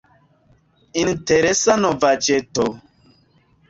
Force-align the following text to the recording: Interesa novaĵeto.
Interesa 1.03 1.79
novaĵeto. 1.85 2.71